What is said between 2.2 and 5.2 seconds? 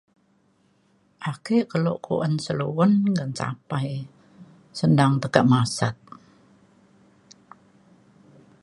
un selu'un ngan sapai senang